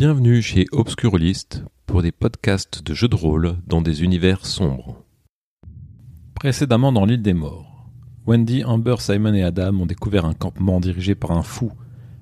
[0.00, 5.04] Bienvenue chez Obscurlist pour des podcasts de jeux de rôle dans des univers sombres.
[6.34, 7.90] Précédemment dans l'île des morts,
[8.26, 11.70] Wendy, Amber, Simon et Adam ont découvert un campement dirigé par un fou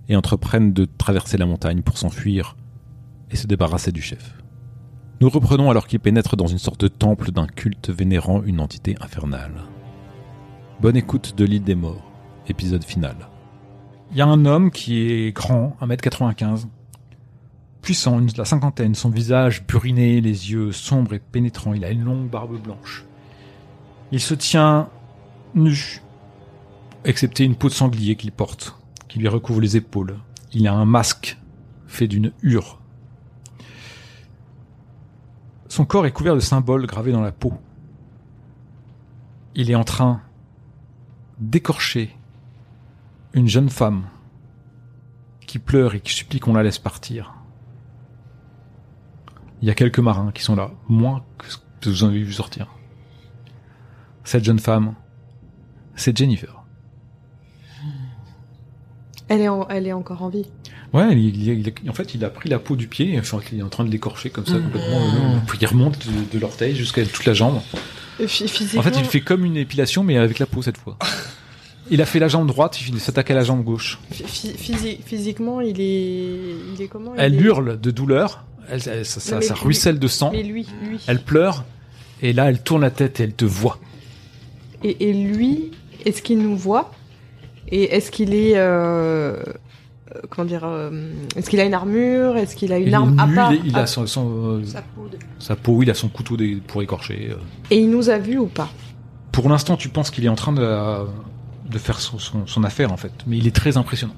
[0.08, 2.56] et entreprennent de traverser la montagne pour s'enfuir
[3.30, 4.42] et se débarrasser du chef.
[5.20, 8.96] Nous reprenons alors qu'ils pénètrent dans une sorte de temple d'un culte vénérant une entité
[9.00, 9.54] infernale.
[10.80, 12.10] Bonne écoute de l'île des morts,
[12.48, 13.28] épisode final.
[14.10, 16.66] Il y a un homme qui est grand, 1m95,
[17.82, 22.04] puissant, une- la cinquantaine, son visage buriné, les yeux sombres et pénétrants, il a une
[22.04, 23.04] longue barbe blanche.
[24.12, 24.88] Il se tient
[25.54, 26.02] nu,
[27.04, 28.76] excepté une peau de sanglier qu'il porte,
[29.08, 30.18] qui lui recouvre les épaules.
[30.52, 31.38] Il a un masque
[31.86, 32.80] fait d'une hure.
[35.68, 37.52] Son corps est couvert de symboles gravés dans la peau.
[39.54, 40.20] Il est en train
[41.38, 42.16] d'écorcher
[43.34, 44.04] une jeune femme
[45.46, 47.34] qui pleure et qui supplie qu'on la laisse partir.
[49.62, 52.22] Il y a quelques marins qui sont là, moins que ce que vous en avez
[52.22, 52.68] vu sortir.
[54.24, 54.94] Cette jeune femme,
[55.96, 56.62] c'est Jennifer.
[59.28, 60.46] Elle est, en- elle est encore en vie.
[60.94, 63.58] Ouais, il, il- il- en fait, il a pris la peau du pied, enfin, il
[63.58, 64.96] est en train de l'écorcher comme ça, complètement.
[65.00, 67.60] euh, puis il remonte de, de l'orteil jusqu'à toute la jambe.
[68.20, 70.78] Euh, phy- Physiquement, En fait, il fait comme une épilation, mais avec la peau cette
[70.78, 70.96] fois.
[71.90, 73.98] Il a fait la jambe droite, il s'attaque à la jambe gauche.
[74.10, 77.14] phy- physi- physiquement, il est, il est comment?
[77.14, 79.98] Il Elle est- hurle de douleur, elle, elle- ça, ça- Non, mais ça lui- ruisselle
[79.98, 80.98] de sang, Mais lui, lui.
[81.06, 81.64] elle pleure,
[82.22, 83.78] et là, elle tourne la tête et elle te voit.
[84.84, 85.70] Et, et lui,
[86.04, 86.92] est-ce qu'il nous voit?
[87.70, 88.60] Et est-ce qu'il est, euh,
[89.36, 89.42] euh,
[90.30, 90.90] comment dire, euh,
[91.36, 92.36] est-ce qu'il a une armure?
[92.36, 94.30] Est-ce qu'il a une Il est arme à part il, a son, son,
[94.60, 95.18] euh, Sa peau de...
[95.38, 96.36] sa peau, il a son couteau
[96.66, 97.28] pour écorcher.
[97.32, 97.36] euh.
[97.70, 98.68] Et il nous a vus ou pas?
[99.32, 100.66] Pour l'instant, tu penses qu'il est en train de,
[101.70, 103.12] de faire son, son- son affaire, en fait.
[103.26, 104.14] Mais il est très impressionnant.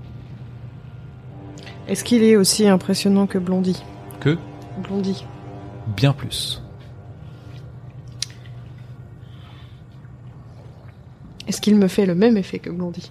[1.88, 3.82] Est-ce qu'il est aussi impressionnant que Blondie?
[4.20, 4.36] Que
[4.82, 5.24] Blondie.
[5.96, 6.62] bien plus.
[11.48, 13.10] Est-ce qu'il me fait le même effet que Blondie?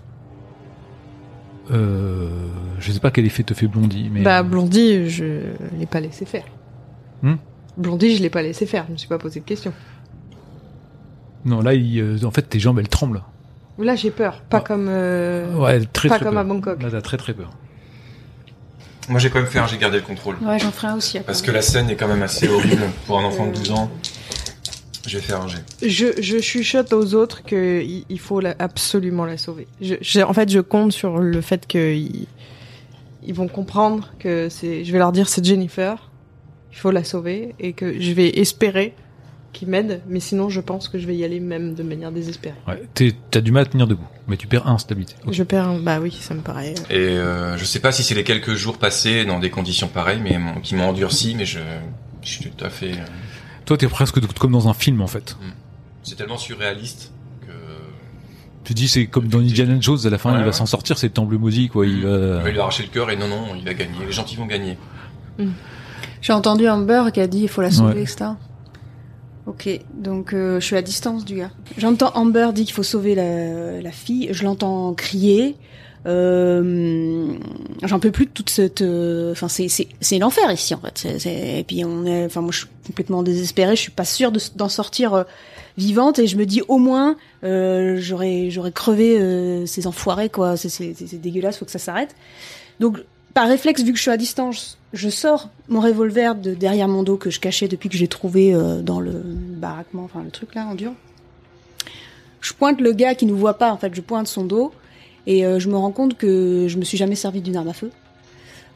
[1.72, 2.30] Euh,
[2.80, 4.22] je sais pas quel effet te fait Blondie, mais...
[4.22, 5.26] Bah Blondie, je
[5.78, 6.46] l'ai pas laissé faire.
[7.22, 7.36] Hmm?
[7.78, 8.86] Blondie, je l'ai pas laissé faire.
[8.88, 9.74] Je me suis pas posé de questions.
[11.46, 13.22] Non, là, il, euh, en fait, tes jambes, elles tremblent.
[13.78, 14.42] Là, j'ai peur.
[14.50, 14.62] Pas Ah.
[14.62, 14.88] comme.
[14.90, 16.42] euh, Ouais, très, pas très comme peur.
[16.42, 16.82] à Bangkok.
[16.82, 17.50] Là, t'as très très peur.
[19.10, 20.38] Moi j'ai quand même fait un, j'ai gardé le contrôle.
[20.42, 21.18] Ouais, j'en ferai un aussi.
[21.18, 21.26] après.
[21.28, 23.90] Parce que la scène est quand même assez horrible pour un enfant de 12 ans.
[25.08, 25.64] Je vais faire un jet.
[25.82, 29.68] Je, je chuchote aux autres que il il faut la- absolument la sauver.
[29.82, 32.28] Je, je- en fait, je compte sur le fait qu'ils
[33.24, 34.84] ils vont comprendre que c'est.
[34.86, 36.10] Je vais leur dire c'est Jennifer.
[36.72, 38.94] Il faut la sauver et que je vais espérer
[39.54, 40.02] qu'ils m'aident.
[40.08, 42.56] Mais sinon, je pense que je vais y aller même de manière désespérée.
[42.68, 42.82] Ouais,
[43.32, 45.16] t'as du mal à tenir debout, mais tu perds un stabilité.
[45.30, 45.68] Je perds.
[45.70, 46.76] un- Bah oui, ça me paraît.
[46.90, 50.22] Et euh, je sais pas si c'est les quelques jours passés dans des conditions pareilles,
[50.24, 51.60] mais mon- qui m'ont endurci, mais je,
[52.22, 52.92] je suis tout à fait.
[52.94, 53.06] euh,
[53.66, 55.38] Toi, t'es presque comme dans un film, en fait.
[56.04, 57.12] c'est tellement surréaliste
[57.42, 57.52] que.
[58.64, 60.52] Tu dis, c'est comme dans Indiana Jones, à la fin, Ouais, il va ouais.
[60.54, 61.86] s'en sortir, c'est le temple maudit, quoi.
[61.88, 62.50] Il Je va...
[62.50, 63.94] lui arracher le cœur et non, non, il va gagner.
[64.06, 64.78] Les gentils vont gagner.
[66.22, 68.02] J'ai entendu Amber qui a dit il faut la sauver, Ouais.
[68.02, 68.32] etc.
[69.50, 71.50] Ok, donc euh, je suis à distance du gars.
[71.78, 75.56] J'entends Amber dire qu'il faut sauver la, la fille, je l'entends crier.
[76.06, 77.34] Euh,
[77.84, 78.82] J'en peux plus de toute cette.
[78.82, 80.98] euh, Enfin, c'est c'est c'est l'enfer ici en fait.
[80.98, 82.26] C'est- c'est- Et puis on est.
[82.26, 83.76] Enfin, moi je suis complètement désespérée.
[83.76, 85.24] Je suis pas sûre de- d'en sortir euh,
[85.78, 90.58] vivante et je me dis au moins euh, j'aurais j'aurais crevé euh, ces enfoirés quoi.
[90.58, 92.16] C'est dégueulasse, faut que ça s'arrête.
[92.80, 93.00] Donc
[93.34, 97.04] par réflexe, vu que je suis à distance, je sors mon revolver de derrière mon
[97.04, 100.32] dos que je cachais depuis que je l'ai trouvé euh, dans le baraquement, enfin le
[100.32, 100.94] truc là en dur.
[102.42, 104.72] Je pointe le gars qui nous voit pas, en fait, je pointe son dos
[105.28, 107.74] et euh, je me rends compte que je me suis jamais servi d'une arme à
[107.74, 107.92] feu.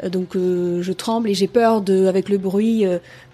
[0.03, 2.85] Euh, donc je tremble et j'ai peur de, avec le bruit,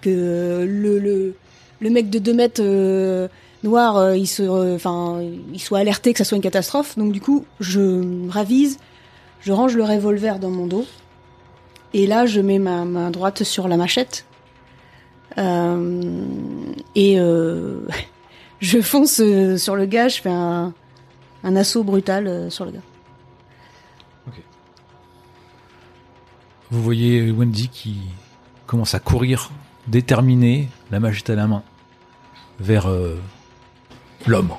[0.01, 1.33] que le,
[1.79, 3.29] le mec de 2 mètres
[3.63, 5.21] noir, il se, enfin,
[5.53, 6.97] il soit alerté que ça soit une catastrophe.
[6.97, 8.77] Donc du coup, je ravise,
[9.41, 10.85] je range le revolver dans mon dos.
[11.93, 14.25] Et là, je mets ma main droite sur la machette.
[15.37, 16.01] Euh,
[16.95, 17.87] et euh,
[18.59, 20.73] je fonce euh, sur le gars, je fais un,
[21.43, 22.81] un assaut brutal sur le gars.
[26.71, 27.97] Vous voyez Wendy qui
[28.67, 29.49] commence à courir,
[29.87, 31.63] déterminée, la machette à la main,
[32.59, 33.17] vers euh,
[34.27, 34.53] l'homme.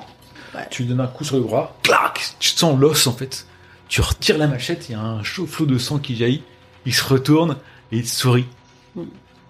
[0.53, 0.67] Ouais.
[0.69, 3.47] Tu lui donnes un coup sur le bras, clac, tu sens l'os en fait.
[3.87, 6.43] Tu retires la machette, il y a un chaud flot de sang qui jaillit.
[6.85, 7.57] Il se retourne
[7.91, 8.45] et il sourit,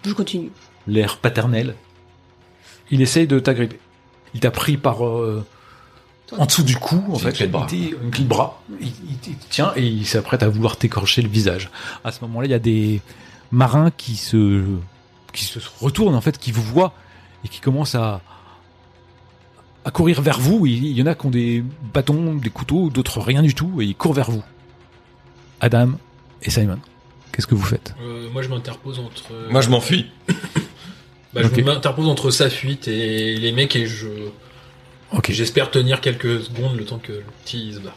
[0.04, 0.50] Je continue.
[0.86, 1.74] l'air paternel.
[2.90, 3.78] Il essaye de t'agripper.
[4.34, 5.44] Il t'a pris par euh,
[6.36, 7.28] en dessous du cou, en fait.
[7.28, 7.66] une clé de bras.
[7.70, 8.62] Il t'est- Une clé de bras.
[8.80, 11.70] Il, il- tient et il s'apprête à vouloir t'écorcher le visage.
[12.04, 13.00] À ce moment-là, il y a des
[13.50, 14.64] marins qui se
[15.32, 16.92] qui se retournent en fait, qui vous voient
[17.44, 18.20] et qui commencent à
[19.84, 20.66] à courir vers vous.
[20.66, 21.64] Il il y en a qui ont des
[21.94, 24.42] bâtons, des couteaux, d'autres rien du tout et ils courent vers vous.
[25.60, 25.92] Adam
[26.42, 26.78] et Simon,
[27.32, 27.94] qu'est-ce que vous faites?
[28.02, 29.32] Euh, moi, je m'interpose entre.
[29.50, 30.06] Moi, je m'enfuis.
[31.34, 34.06] Bah, je m'interpose entre sa fuite et les mecs et je.
[35.12, 37.96] Ok, J'espère tenir quelques secondes le temps que le petit se barre.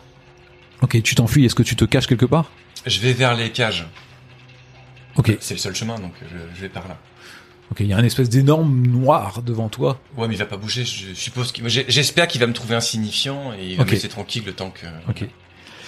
[0.82, 1.44] ok, tu t'enfuis.
[1.46, 2.50] Est-ce que tu te caches quelque part?
[2.86, 3.88] Je vais vers les cages.
[5.18, 6.98] Ok, C'est le seul chemin, donc je, je vais par là.
[7.72, 7.82] ok.
[7.82, 10.00] Il y a un espèce d'énorme noir devant toi.
[10.16, 10.86] Ouais, mais il va pas bouger.
[10.86, 11.68] Je suppose qu'il.
[11.68, 14.86] J'espère qu'il va me trouver insignifiant et il va me laisser tranquille le temps que.
[15.10, 15.26] Ok.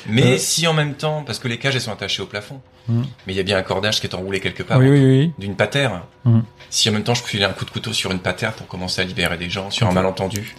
[0.08, 0.38] Mais Euh.
[0.38, 3.06] si en même temps, parce que les cages elles sont attachées au plafond, Mhm.
[3.26, 5.32] mais il y a bien un cordage qui est enroulé quelque part oui, oui, oui.
[5.40, 6.04] d'une patère.
[6.26, 6.44] Mhm.
[6.70, 8.68] Si en même temps je peux filer un coup de couteau sur une patère pour
[8.68, 10.56] commencer à libérer des gens sur un malentendu.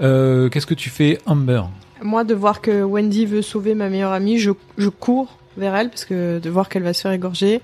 [0.00, 1.62] Euh, Qu'est-ce que tu fais, Amber?
[2.02, 5.88] Moi, de voir que Wendy veut sauver ma meilleure amie, je, je cours vers elle
[5.90, 7.60] parce que de voir qu'elle va se faire égorger.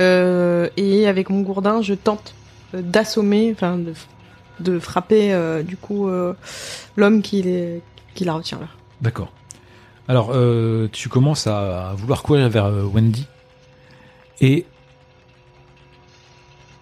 [0.00, 2.34] Euh, et avec mon gourdin, je tente
[2.72, 3.94] d'assommer, enfin de,
[4.60, 6.34] de frapper euh, du coup euh,
[6.96, 7.80] l'homme qui, les-
[8.14, 8.66] qui la retient là.
[9.00, 9.32] D'accord.
[10.08, 13.26] Alors, euh, tu commences à, à vouloir courir vers euh, Wendy.
[14.40, 14.64] Et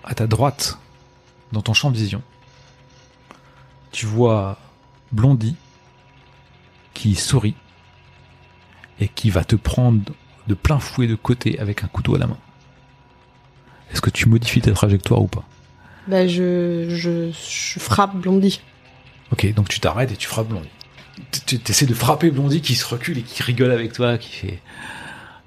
[0.05, 0.79] à ta droite,
[1.53, 2.23] dans ton champ de vision,
[3.91, 4.59] tu vois
[5.11, 5.57] Blondie
[6.95, 7.57] qui sourit
[9.01, 10.01] et qui va te prendre
[10.47, 12.39] de plein fouet de côté avec un couteau à la main.
[13.91, 15.45] Est-ce que tu modifies ta trajectoire ou pas?
[16.07, 18.61] Bah, je, je, je frappe Blondie.
[19.33, 20.69] Ok, donc tu t'arrêtes et tu frappes Blondie.
[21.47, 24.31] Tu tu essaies de frapper Blondie qui se recule et qui rigole avec toi, qui
[24.31, 24.61] fait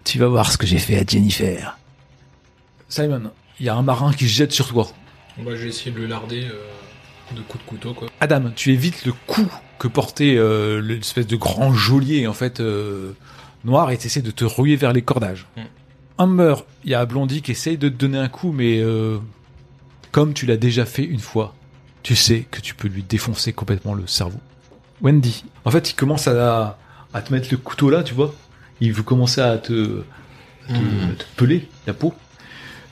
[0.03, 1.77] Tu vas voir ce que j'ai fait à Jennifer.
[2.87, 4.87] Simon, il y a un marin qui se jette sur toi.
[5.37, 8.09] Moi, je vais essayer de le larder euh, de coups de couteau, quoi.
[8.19, 13.13] Adam, tu évites le coup que portait euh, l'espèce de grand geôlier en fait euh,
[13.63, 15.47] noir et tu essaies de te rouiller vers les cordages.
[15.55, 15.61] Mm.
[16.19, 19.19] Humber, il y a Blondie qui essaye de te donner un coup, mais euh,
[20.11, 21.55] comme tu l'as déjà fait une fois,
[22.03, 24.39] tu sais que tu peux lui défoncer complètement le cerveau.
[25.01, 26.77] Wendy, en fait, il commence à,
[27.13, 28.33] à te mettre le couteau là, tu vois.
[28.81, 30.01] Il veut commencer à te,
[30.69, 32.13] à te, peler la peau.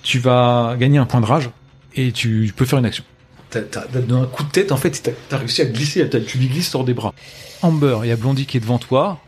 [0.04, 1.50] Tu vas gagner un point de rage
[1.96, 3.04] et tu peux faire une action.
[3.50, 6.48] T'as, un coup de tête, en fait, t'as, t'as réussi à glisser, t'as- tu lui
[6.48, 7.14] glisses hors des bras.
[7.62, 9.20] Amber, il y a Blondie qui est devant toi.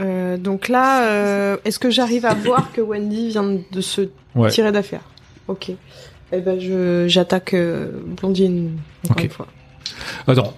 [0.00, 4.50] Euh, donc là, euh, est-ce que j'arrive à voir que Wendy vient de se Ouais.
[4.50, 5.02] tirer d'affaire?
[5.48, 5.70] Ok.
[6.32, 7.90] Eh ben, je, j'attaque euh,
[8.20, 8.78] Blondie une,
[9.08, 9.46] encore une fois.
[10.26, 10.54] Attends,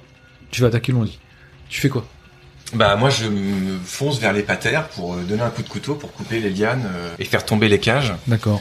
[0.51, 1.19] tu vas attaquer Blondie.
[1.71, 2.05] Tu fais quoi?
[2.75, 5.95] Bah moi je me fonce vers les patères pour euh, donner un coup de couteau
[5.95, 8.13] pour couper les lianes euh, et faire tomber les cages.
[8.29, 8.61] D'accord.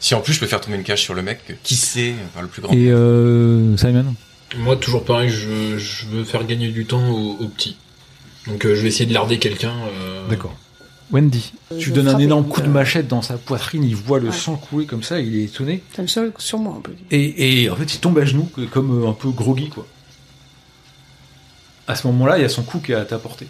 [0.00, 2.14] Si en plus je peux faire tomber une cage sur le mec, euh, qui sait,
[2.34, 2.72] par le plus grand.
[2.74, 4.14] Et euh, Simon?
[4.58, 7.76] Moi, toujours pareil, je, je veux faire gagner du temps au, au petit.
[8.46, 9.72] Donc, euh, je vais essayer de larder quelqu'un.
[10.00, 10.54] euh, D'accord.
[11.10, 14.18] Wendy, Euh, tu donnes un énorme coup de euh, machette dans sa poitrine, il voit
[14.20, 14.34] le Ouais.
[14.34, 15.82] sang couler comme ça, il est étonné.
[15.96, 16.92] Ça me sonne sur moi un peu.
[17.10, 19.86] Et, et en fait, il tombe à genoux, comme euh, un peu groggy, quoi.
[21.88, 23.46] À ce moment-là, il y a son coup qui est à ta portée.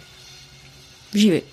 [1.13, 1.43] J'y vais.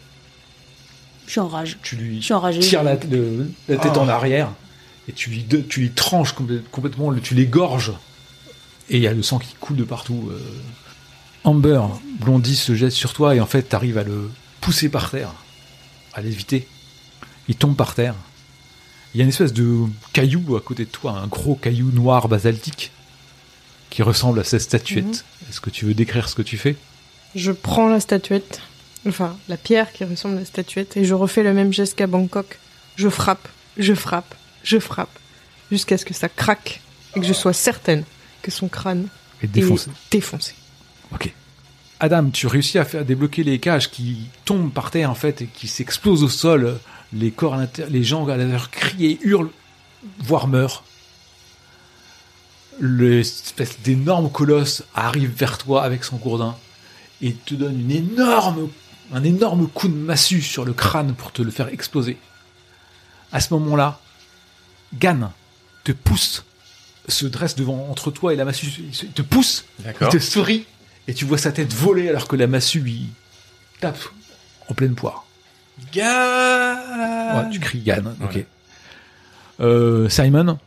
[1.26, 1.78] Je suis en rage.
[1.82, 2.60] Tu lui Je suis enragé.
[2.60, 4.00] tires la, le- la tête Oh.
[4.00, 4.50] en arrière
[5.08, 7.92] et tu lui, tu lui tranches complè- complètement, tu l'égorges
[8.90, 10.28] et il y a le sang qui coule de partout.
[10.30, 10.38] euh.
[11.44, 11.80] Amber,
[12.20, 14.30] Blondie se jette sur toi et en fait t'arrives à le
[14.60, 15.30] pousser par terre,
[16.14, 16.66] à l'éviter.
[17.48, 18.14] Il tombe par terre.
[19.14, 19.80] Il y a une espèce de
[20.12, 22.90] caillou à côté de toi, un gros caillou noir basaltique
[23.94, 25.24] qui ressemble à cette statuette.
[25.48, 26.74] Est-ce que tu veux décrire ce que tu fais?
[27.36, 28.60] Je prends la statuette,
[29.06, 32.08] enfin la pierre qui ressemble à la statuette, et je refais le même geste qu'à
[32.08, 32.58] Bangkok.
[32.96, 33.46] Je frappe,
[33.76, 34.34] je frappe,
[34.64, 35.16] je frappe,
[35.70, 36.80] jusqu'à ce que ça craque
[37.14, 38.02] et que je sois certaine
[38.42, 39.06] que son crâne
[39.42, 40.54] est défoncé.
[41.12, 41.32] Ok.
[42.00, 45.46] Adam, tu réussis à faire débloquer les cages qui tombent par terre en fait et
[45.46, 46.80] qui s'explosent au sol.
[47.12, 49.52] Les corps à l'intérieur, les gens à l'intérieur crient et hurlent,
[50.18, 50.82] voire meurent.
[52.80, 56.56] L'espèce d'énorme colosse arrive vers toi avec son gourdin
[57.22, 58.68] et te donne une énorme,
[59.12, 62.18] un énorme coup de massue sur le crâne pour te le faire exploser.
[63.32, 64.00] À ce moment-là,
[64.98, 65.32] Gan
[65.84, 66.44] te pousse,
[67.08, 70.66] se dresse devant entre toi et la massue, il te pousse il te sourit
[71.06, 73.08] et tu vois sa tête voler alors que la massue lui
[73.80, 73.98] tape
[74.68, 75.26] en pleine poire.
[77.36, 78.14] Ouais, tu cries Yann.
[78.22, 78.34] Ok.
[78.34, 78.46] Ouais.
[79.60, 80.58] Euh, Simon,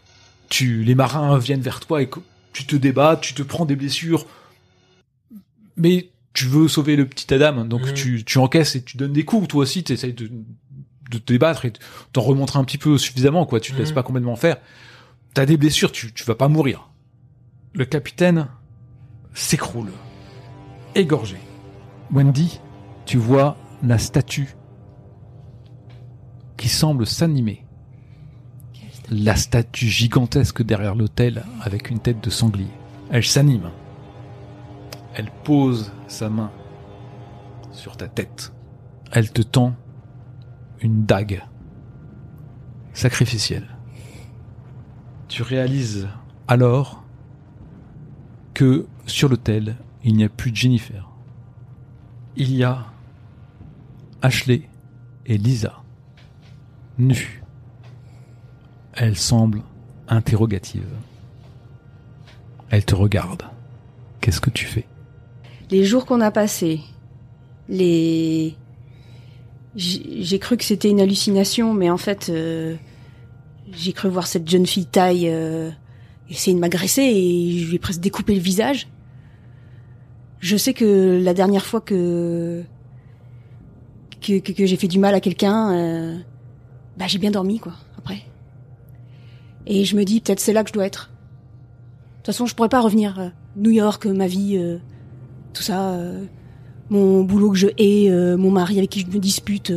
[0.49, 2.19] tu, les marins viennent vers toi et que-
[2.53, 4.25] tu te débats, tu te prends des blessures,
[5.75, 7.93] mais tu veux sauver le petit Adam, donc Mhm.
[7.93, 9.47] tu, tu encaisses et tu donnes des coups.
[9.47, 10.29] Toi aussi, tu essayes de,
[11.11, 11.73] de te débattre et
[12.13, 13.59] t'en remontrer un petit peu suffisamment, quoi.
[13.59, 13.95] Tu te laisses Mhm.
[13.95, 14.57] pas complètement faire.
[15.33, 16.89] T'as des blessures, tu, tu vas pas mourir.
[17.73, 18.47] Le capitaine
[19.33, 19.91] s'écroule,
[20.95, 21.37] égorgé.
[22.11, 22.59] Wendy,
[23.05, 24.55] tu vois la statue
[26.57, 27.63] qui semble s'animer
[29.09, 32.67] la statue gigantesque derrière l'autel avec une tête de sanglier.
[33.09, 33.69] Elle s'anime.
[35.15, 36.51] Elle pose sa main
[37.71, 38.53] sur ta tête.
[39.11, 39.75] Elle te tend
[40.81, 41.43] une dague
[42.93, 43.67] sacrificielle.
[45.27, 46.07] Tu réalises
[46.47, 47.03] alors
[48.53, 51.09] que sur l'autel, il n'y a plus Jennifer.
[52.35, 52.85] Il y a
[54.21, 54.69] Ashley
[55.25, 55.81] et Lisa,
[56.97, 57.43] nues.
[58.97, 59.61] Elle semble
[60.07, 60.87] interrogative.
[62.69, 63.43] Elle te regarde.
[64.21, 64.85] Qu'est-ce que tu fais?
[65.69, 66.81] Les jours qu'on a passés,
[67.69, 68.55] les...
[69.75, 72.75] J'ai cru que c'était une hallucination, mais en fait, euh,
[73.71, 75.69] j'ai cru voir cette jeune fille taille euh,
[76.31, 78.87] essayer de m'agresser et je lui ai presque découpé le visage.
[80.39, 82.63] Je sais que la dernière fois que
[84.21, 86.17] que, que, que j'ai fait du mal à quelqu'un, euh,
[86.97, 87.73] bah j'ai bien dormi quoi.
[87.99, 88.23] Après,
[89.67, 91.11] et je me dis peut-être c'est là que je dois être.
[91.11, 93.19] De toute façon, je pourrais pas revenir.
[93.19, 94.77] euh, New York, euh, ma vie, euh,
[95.53, 96.25] tout ça, euh,
[96.89, 99.71] mon boulot que je hais, euh, mon mari avec qui je me dispute,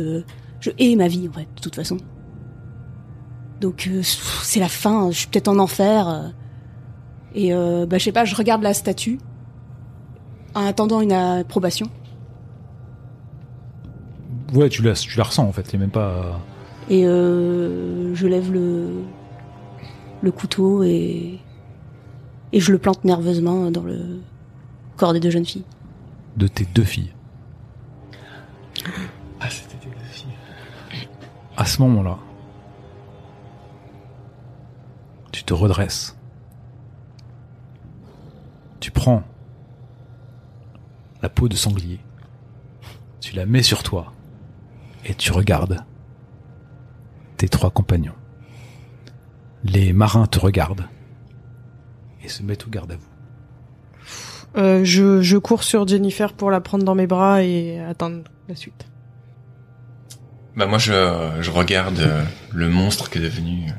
[0.59, 1.97] je hais ma vie en fait, de toute façon.
[3.59, 6.33] Donc c'est la fin, je suis peut-être en enfer.
[7.35, 9.19] et bah je sais pas, je regarde la statue
[10.55, 11.87] en attendant une approbation.
[14.53, 15.73] Ouais, tu la, tu la ressens en fait.
[15.73, 16.39] A même pas.
[16.89, 18.89] Et euh, je lève le
[20.21, 21.39] le couteau et
[22.53, 24.19] et je le plante nerveusement dans le
[24.97, 25.63] corps des deux jeunes filles.
[26.37, 27.13] de tes deux filles.
[29.39, 30.37] Ah, c'était des deux filles.
[31.57, 32.17] À ce moment-là,
[35.31, 36.17] tu te redresses.
[38.79, 39.23] Tu prends
[41.21, 41.99] la peau de sanglier,
[43.19, 44.11] tu la mets sur toi
[45.05, 45.85] et tu regardes
[47.37, 48.15] tes trois compagnons.
[49.63, 50.85] Les marins te regardent
[52.23, 53.07] et se mettent au garde à vous.
[54.57, 58.55] Euh, je, je cours sur Jennifer pour la prendre dans mes bras et attendre la
[58.55, 58.85] suite.
[60.55, 60.91] Bah moi je,
[61.39, 63.73] je regarde euh, le monstre qui est devenu euh,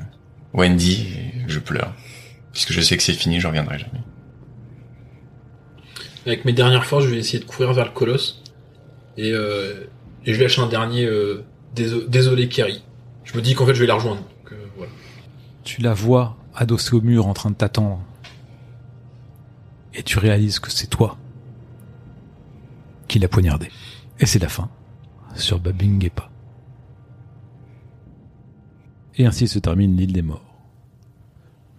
[0.53, 1.93] Wendy et je pleure.
[2.51, 4.01] Puisque je sais que c'est fini, je reviendrai jamais.
[6.25, 8.41] Avec mes dernières forces, je vais essayer de courir vers le colosse.
[9.17, 9.83] Et, euh,
[10.25, 11.43] et je lâche un dernier euh,
[11.75, 12.83] déso- désolé Kerry.
[13.23, 14.23] Je me dis qu'en fait je vais la rejoindre.
[15.63, 18.01] Tu la vois adossée au mur en train de t'attendre.
[19.93, 21.17] Et tu réalises que c'est toi
[23.07, 23.69] qui l'as poignardé.
[24.19, 24.69] Et c'est la fin
[25.35, 26.29] sur Babingepa.
[29.15, 30.41] Et ainsi se termine l'île des morts.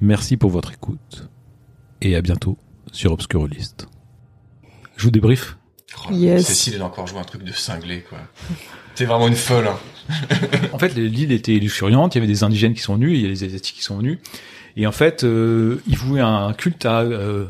[0.00, 1.28] Merci pour votre écoute.
[2.00, 2.56] Et à bientôt
[2.92, 3.88] sur Obscurolist.
[4.96, 5.58] Je vous débrief.
[6.06, 6.46] Oh, Yes.
[6.46, 8.18] Cécile, elle a encore joué un truc de cinglé, quoi.
[8.94, 9.78] T'es vraiment une folle, hein.
[10.72, 13.26] En fait, l'île était luxuriante, il y avait des indigènes qui sont venus, il y
[13.26, 14.18] a des asiatiques qui sont venus.
[14.76, 17.46] Et en fait, euh, ils vouaient un culte à euh,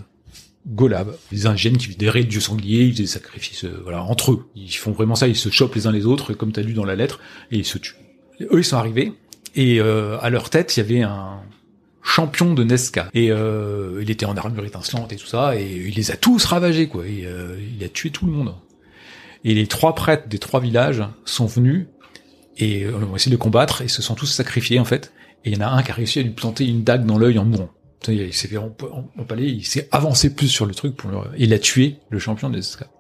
[0.67, 1.17] Golab.
[1.33, 4.47] Les indigènes qui vénéraient le dieu sanglier, ils faisaient des sacrifices euh, voilà, entre eux.
[4.55, 6.75] Ils font vraiment ça, ils se chopent les uns les autres, comme tu as lu
[6.75, 7.21] dans la lettre,
[7.51, 7.97] et ils se tuent.
[8.41, 9.13] Eux, ils sont arrivés,
[9.55, 11.41] et euh, à leur tête, il y avait un
[12.03, 13.09] champion de Nesca.
[13.15, 16.45] Et euh, il était en armure étincelante et tout ça, et il les a tous
[16.45, 17.07] ravagés, quoi.
[17.07, 18.55] Et, euh, il a tué tout le monde.
[19.45, 21.87] Et les trois prêtres des trois villages sont venus
[22.57, 25.13] et euh, ont essayé de combattre et se sont tous sacrifiés en fait.
[25.45, 27.19] Et il y en a un qui a réussi à lui planter une dague dans
[27.19, 27.71] l'œil en mourant.
[28.09, 28.59] Il s'est fait
[29.39, 31.19] il s'est avancé plus sur le truc pour le...
[31.39, 32.91] il a tué le champion des esclaves.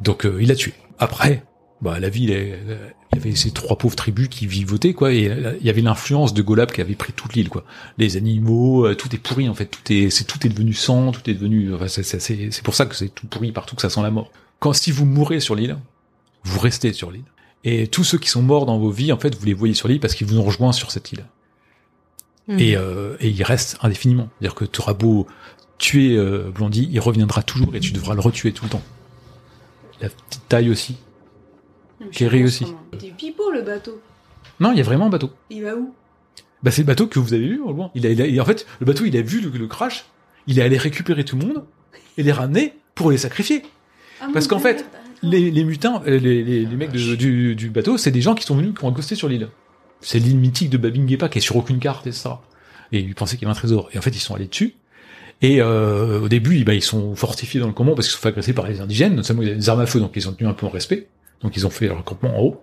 [0.00, 0.72] Donc euh, il a tué.
[0.98, 1.44] Après,
[1.82, 5.56] bah la ville, il y avait ces trois pauvres tribus qui vivotaient quoi, et euh,
[5.60, 7.64] il y avait l'influence de Golab qui avait pris toute l'île quoi.
[7.98, 11.12] Les animaux, euh, tout est pourri en fait, tout est, c'est tout est devenu sang,
[11.12, 14.02] tout est devenu, enfin, c'est pour ça que c'est tout pourri partout, que ça sent
[14.02, 14.30] la mort.
[14.58, 15.76] Quand si vous mourrez sur l'île,
[16.44, 17.24] vous restez sur l'île.
[17.68, 19.88] Et tous ceux qui sont morts dans vos vies, en fait, vous les voyez sur
[19.88, 21.26] l'île parce qu'ils vous ont rejoint sur cette île.
[22.46, 22.58] Mhm.
[22.60, 24.28] Et, euh, et il reste indéfiniment.
[24.38, 25.26] C'est-à-dire que tu auras beau
[25.78, 28.82] tuer euh, Blondie, il reviendra toujours et tu devras le retuer tout le temps.
[30.00, 30.96] La petite taille aussi.
[32.12, 32.66] Kerry aussi.
[32.92, 34.00] C'était pipeau le bateau.
[34.60, 35.30] Non, il y a vraiment un bateau.
[35.50, 35.92] Il va où?
[36.62, 37.90] Bah, c'est le bateau que vous avez vu au loin.
[37.94, 40.06] Il a, il a- en fait, le bateau, il a vu le, le crash,
[40.46, 41.64] il est allé récupérer tout le monde
[42.16, 43.62] et les ramener pour les sacrifier.
[44.20, 44.86] Ah, Parce qu'en fait,
[45.22, 48.34] Les, les mutins, euh, les, les, les mecs de- du, du bateau, c'est des gens
[48.34, 49.48] qui sont venus, qui ont accosté sur l'île.
[50.00, 52.42] C'est l'île mythique de Babingepa qui est sur aucune carte et ça.
[52.92, 53.88] Et ils pensaient qu'il y avait un trésor.
[53.92, 54.74] Et en fait, ils sont allés dessus.
[55.42, 58.28] Et euh, au début, bah, ils sont fortifiés dans le campement parce qu'ils sont fait
[58.28, 59.14] agresser par les indigènes.
[59.14, 61.08] Notamment, des armes à feu, donc ils ont tenu un peu en respect.
[61.42, 62.62] Donc ils ont fait leur campement en haut.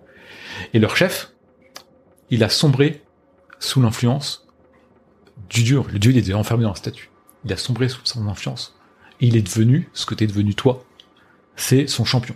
[0.72, 1.32] Et leur chef,
[2.30, 3.02] il a sombré
[3.58, 4.46] sous l'influence
[5.50, 5.82] du dieu.
[5.92, 7.10] Le dieu, il était enfermé dans la statue.
[7.44, 8.76] Il a sombré sous son influence.
[9.20, 10.84] Et il est devenu ce que t'es devenu toi.
[11.56, 12.34] C'est son champion.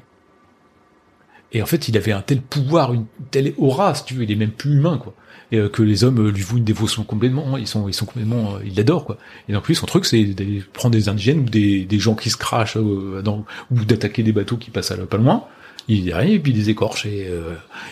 [1.53, 4.31] Et en fait, il avait un tel pouvoir, une telle aura, si tu veux, il
[4.31, 5.15] est même plus humain, quoi.
[5.51, 7.59] Et euh, que les hommes euh, lui vouent une dévotion complètement, hein.
[7.59, 9.17] ils sont, ils sont complètement, euh, ils l'adorent, quoi.
[9.49, 12.29] Et donc lui, son truc, c'est de prendre des indigènes ou des, des gens qui
[12.29, 15.45] se crachent euh, dans, ou d'attaquer des bateaux qui passent à, pas loin.
[15.89, 17.07] Il y arrive et puis il les écorche.
[17.07, 17.31] Et,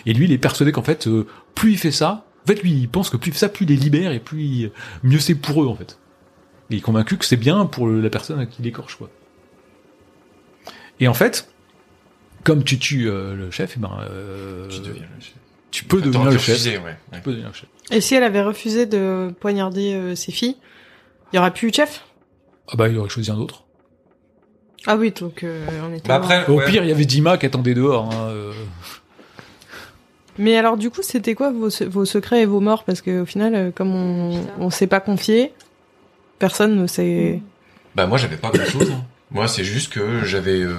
[0.05, 1.09] et lui, il est persuadé qu'en fait,
[1.55, 3.65] plus il fait ça, en fait, lui, il pense que plus il fait ça, plus
[3.65, 4.71] il les libère et plus il-
[5.01, 5.97] mieux c'est pour eux, en fait.
[6.69, 9.09] Il est convaincu que c'est bien pour la personne à qui il écorche, quoi.
[10.99, 11.49] Et en fait,
[12.47, 15.33] comme tu tues euh, le chef, eh ben, euh, Tu deviens le chef.
[15.69, 16.47] tu peux devenir le chef.
[16.55, 16.95] refuser, ouais.
[17.13, 17.67] Tu peux devenir le chef.
[17.91, 20.55] Et si elle avait refusé de poignarder euh, ses filles,
[21.31, 22.05] il y aurait plus eu de chef?
[22.69, 23.63] Ah bah, il aurait choisi un autre.
[24.85, 26.07] Ah oui, donc euh, on était.
[26.07, 26.65] Bah après, Au ouais.
[26.65, 28.09] pire, il y avait Dima qui attendait dehors.
[28.13, 28.53] Hein, euh.
[30.37, 32.83] Mais alors du coup, c'était quoi vos, se- vos secrets et vos morts?
[32.85, 35.51] Parce que au final, comme on on s'est pas confié,
[36.39, 37.41] personne ne sait.
[37.95, 38.93] Bah moi j'avais pas grand chose.
[39.31, 40.61] Moi c'est juste que j'avais.
[40.61, 40.75] euh,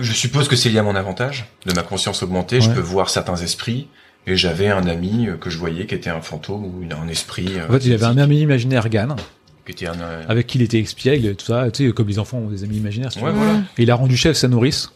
[0.00, 2.60] Je suppose que c'est lié à mon avantage de ma conscience augmentée.
[2.60, 3.88] Je peux voir certains esprits.
[4.26, 7.46] Et j'avais un ami euh, que je voyais qui était un fantôme ou un esprit.
[7.56, 9.16] euh, En fait, il avait un ami imaginaire, Gan,
[9.64, 9.98] Qui était un.
[9.98, 11.70] euh, avec qui il était expiègle, tout ça.
[11.70, 13.10] Tu sais, comme les enfants ont des amis imaginaires.
[13.10, 13.36] si tu Ouais, veux.
[13.38, 13.60] voilà.
[13.78, 14.90] Et il a rendu chef sa nourrice.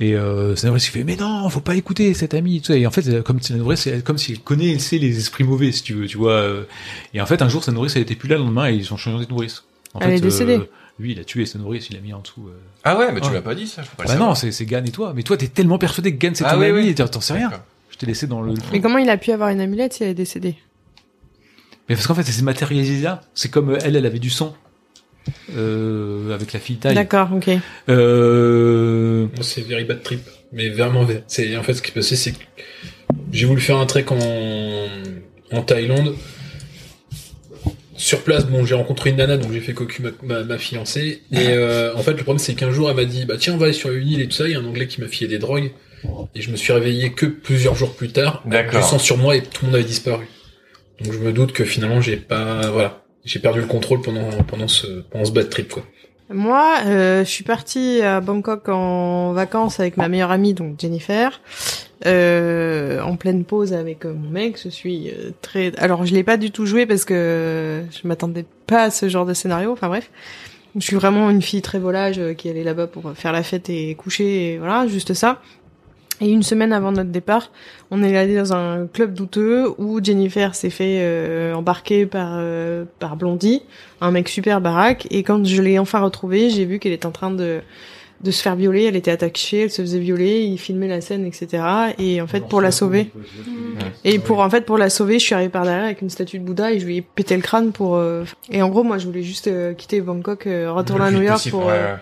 [0.00, 2.60] Et euh, sa nourrice il fait mais non, faut pas écouter cet ami.
[2.60, 2.76] Tout ça.
[2.76, 5.94] Et en fait, comme sa nourrice, c'est comme s'il connaissait les esprits mauvais, si tu
[5.94, 6.44] veux, tu vois.
[7.14, 8.92] Et en fait, un jour, sa nourrice, elle était plus là le lendemain et ils
[8.92, 9.62] ont changé de nourrice.
[9.94, 10.56] En Elle fait, est décédée.
[10.56, 10.68] euh,
[11.02, 12.46] lui, il a tué sa nourrice, il l'a mis en dessous.
[12.48, 12.52] euh.
[12.84, 13.34] Ah ouais, mais tu Ouais.
[13.34, 13.82] m'as pas dit ça.
[13.82, 14.28] Je peux pas le Bah savoir.
[14.30, 15.12] non, c'est c'est Gan et toi.
[15.14, 16.88] Mais toi, t'es tellement persuadé que Gan c'est Ah ton oui, ami oui.
[16.88, 17.48] et t'en t'en sais rien.
[17.50, 17.64] D'accord.
[17.90, 18.54] Je t'ai laissé dans le.
[18.72, 20.56] Mais comment il a pu avoir une amulette si elle est décédée?
[21.88, 23.20] Mais parce qu'en fait, c'est matérialisé là.
[23.34, 24.56] C'est comme euh, elle, elle avait du sang.
[25.56, 26.94] Euh, avec la fille taille.
[26.94, 27.48] D'accord, ok.
[27.88, 30.20] Euh, Moi, c'est very bad trip.
[30.52, 32.38] Mais vraiment, c'est, en fait, ce qui s'est passé, c'est que
[33.32, 34.16] j'ai voulu faire un trek en,
[35.56, 36.14] en Thaïlande.
[38.02, 41.22] Sur place, bon, j'ai rencontré une nana, donc j'ai fait cocu ma, ma, ma fiancée.
[41.30, 43.58] Et euh, en fait, le problème, c'est qu'un jour, elle m'a dit, bah tiens, on
[43.58, 44.48] va aller sur une île et tout ça.
[44.48, 45.70] Il y a un anglais qui m'a filé des drogues.
[46.34, 48.42] Et je me suis réveillé que plusieurs jours plus tard.
[48.44, 48.80] avec D'accord.
[48.80, 50.26] Du sang sur moi et tout le monde avait disparu.
[51.00, 54.66] Donc je me doute que finalement, j'ai pas, voilà, j'ai perdu le contrôle pendant pendant
[54.66, 55.84] ce pendant ce bad trip, quoi.
[56.28, 61.40] Moi, euh, je suis partie à Bangkok en vacances avec ma meilleure amie, donc Jennifer,
[62.04, 64.58] en pleine pause avec euh, mon mec.
[64.62, 65.72] Je suis euh, très.
[65.78, 69.26] Alors, je l'ai pas du tout joué parce que je m'attendais pas à ce genre
[69.26, 69.72] de scénario.
[69.72, 70.10] Enfin bref,
[70.76, 73.68] je suis vraiment une fille très volage euh, qui allait là-bas pour faire la fête
[73.68, 75.40] et coucher, et voilà, juste ça.
[76.20, 77.50] Et une semaine avant notre départ,
[77.90, 82.84] on est allé dans un club douteux où Jennifer s'est fait euh, embarquer par euh,
[83.00, 83.62] par Blondie,
[84.00, 85.08] un mec super baraque.
[85.10, 87.60] Et quand je l'ai enfin retrouvée, j'ai vu qu'elle était en train de
[88.22, 88.84] de se faire violer.
[88.84, 90.42] Elle était attachée, elle se faisait violer.
[90.42, 91.62] Il filmait la scène, etc.
[91.98, 93.10] Et en fait, pour la sauver,
[94.04, 96.38] et pour en fait pour la sauver, je suis arrivée par derrière avec une statue
[96.38, 97.96] de Bouddha et je lui ai pété le crâne pour.
[97.96, 101.22] euh, Et en gros, moi, je voulais juste euh, quitter Bangkok, euh, retourner à New
[101.22, 101.68] York pour.
[101.68, 101.96] euh.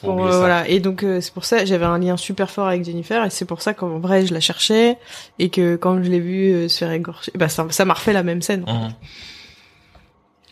[0.00, 0.38] Pour pour, euh, ça.
[0.38, 3.30] voilà et donc euh, c'est pour ça j'avais un lien super fort avec Jennifer et
[3.30, 4.98] c'est pour ça qu'en vrai je la cherchais
[5.38, 8.12] et que quand je l'ai vue euh, se faire égorger bah ça ça m'a refait
[8.12, 8.92] la même scène Mhm.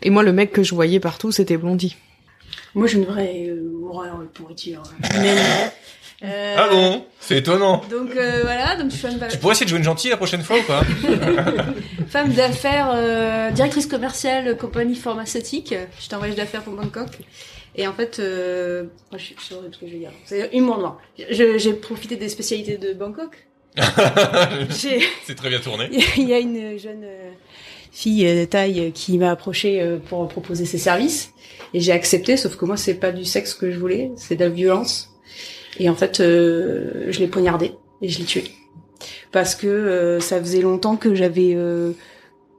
[0.01, 1.95] et moi le mec que je voyais partout c'était Blondie
[2.75, 4.83] Moi, j'ai une vraie euh, horreur de pourriture.
[5.15, 5.37] humaine.
[6.25, 7.81] Euh, Ah bon C'est étonnant.
[7.89, 10.15] Donc euh, voilà, donc je suis femme, Tu pourrais essayer de jouer une gentille la
[10.15, 10.81] prochaine fois ou pas
[12.07, 15.75] femme d'affaires, euh, directrice commerciale, compagnie pharmaceutique.
[15.99, 17.09] J'étais en voyage d'affaires pour Bangkok.
[17.75, 20.11] Et en fait, euh, moi, je suis sûre de ce que je vais dire.
[20.23, 20.97] C'est humour noir.
[21.29, 23.45] J'ai profité des spécialités de Bangkok.
[24.69, 25.89] C'est très bien tourné.
[26.15, 27.31] Il y a une jeune euh,
[27.93, 31.31] fille euh, de taille qui m'a approché euh, pour proposer ses services.
[31.73, 34.43] Et j'ai accepté sauf que moi c'est pas du sexe que je voulais c'est de
[34.43, 35.15] la violence.
[35.79, 38.43] Et en fait euh, je l'ai poignardé et je l'ai tué
[39.31, 41.93] parce que euh, ça faisait longtemps que j'avais euh,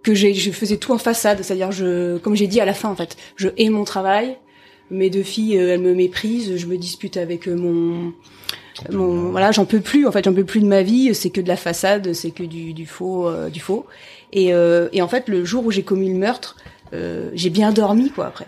[0.03, 1.43] que je faisais tout en façade.
[1.43, 4.39] C'est-à-dire je comme j'ai dit à la fin en fait je hais mon travail
[4.91, 8.13] mes deux filles euh, elles me méprisent je me dispute avec euh, mon
[8.91, 11.41] mon voilà j'en peux plus en fait j'en peux plus de ma vie c'est que
[11.41, 13.87] de la façade c'est que du, du faux euh, du faux
[14.33, 16.57] et, euh, et en fait le jour où j'ai commis le meurtre
[16.93, 18.47] euh, j'ai bien dormi quoi après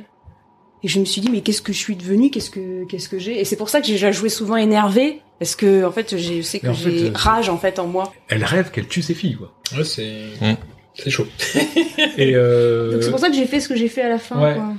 [0.83, 3.19] et je me suis dit mais qu'est-ce que je suis devenue qu'est-ce que qu'est-ce que
[3.19, 3.41] j'ai?
[3.41, 6.39] Et c'est pour ça que j'ai déjà joué souvent énervé parce que en fait j'ai-
[6.39, 9.37] je sais que j'ai rage en fait en moi elle rêve qu'elle tue ses filles,
[9.37, 9.53] quoi.
[9.77, 10.55] Ouais, c'est Mm.
[10.95, 11.27] c'est chaud.
[12.19, 12.93] Et euh...
[12.93, 14.55] donc c'est pour ça que j'ai fait ce que j'ai fait à la fin Ouais.
[14.55, 14.75] quoi.